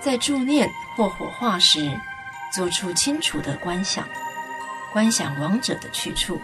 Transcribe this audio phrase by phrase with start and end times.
[0.00, 1.90] 在助念或火化时，
[2.52, 4.04] 做出清楚的观想，
[4.92, 6.40] 观想亡者的去处，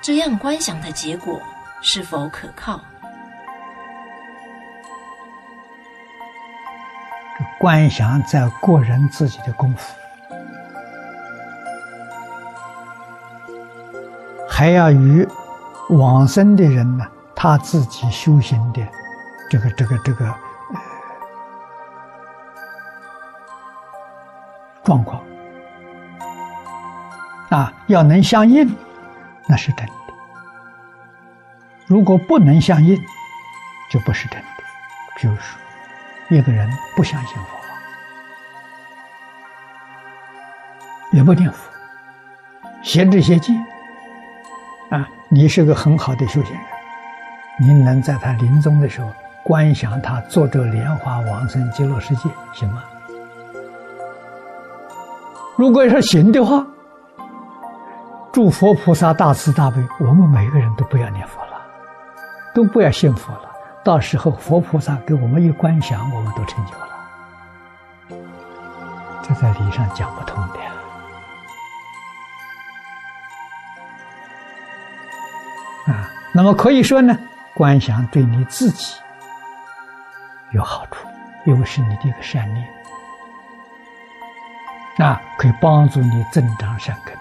[0.00, 1.40] 这样观想的结果
[1.82, 2.80] 是否可靠？
[7.58, 9.94] 观想在个人自己的功夫，
[14.48, 15.26] 还要与
[15.90, 18.80] 往生的人呢，他自己修行的
[19.50, 20.34] 这个这个这个
[24.86, 25.22] 状况
[27.50, 28.74] 啊，要能相应，
[29.46, 29.92] 那是真的；
[31.86, 32.96] 如果不能相应，
[33.90, 34.46] 就不是真的。
[35.18, 35.58] 比如说。
[36.28, 37.68] 一个人不相信佛法，
[41.12, 41.70] 也不念佛，
[42.82, 43.52] 学这些戒
[44.90, 46.64] 啊，你是个很好的修行人，
[47.60, 49.12] 你能在他临终的时候
[49.44, 52.82] 观想他坐着莲花往生极乐世界，行吗？
[55.56, 56.64] 如果说行的话，
[58.30, 61.52] 诸佛菩萨大慈大悲，我们每个人都不要念佛了，
[62.54, 63.50] 都不要信佛了。
[63.82, 66.88] 到时候佛菩萨给我们一观想，我们都成就了。
[69.22, 70.58] 这在理上讲不通的。
[75.90, 77.16] 啊，那么可以说呢，
[77.54, 78.94] 观想对你自己
[80.50, 81.08] 有好处，
[81.46, 82.68] 因为是你的一个善念，
[84.98, 87.16] 啊，可以帮助你增长善根。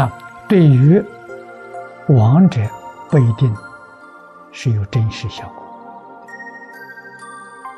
[0.00, 0.12] 啊，
[0.48, 1.00] 对于
[2.08, 2.60] 亡者。
[3.10, 3.52] 不一定
[4.52, 5.66] 是有真实效果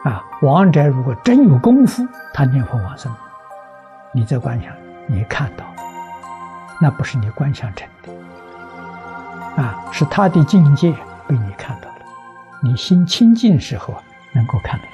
[0.04, 0.22] 啊！
[0.42, 3.10] 亡者如果真有功夫，他念佛往生，
[4.12, 4.70] 你在观想，
[5.06, 5.64] 你看到，
[6.78, 8.12] 那不是你观想成的
[9.62, 10.92] 啊，是他的境界
[11.26, 11.96] 被你看到了。
[12.60, 13.94] 你心清净时候
[14.32, 14.84] 能够看到